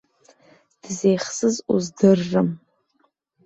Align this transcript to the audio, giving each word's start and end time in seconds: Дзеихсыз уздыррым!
Дзеихсыз 0.83 1.55
уздыррым! 1.73 2.49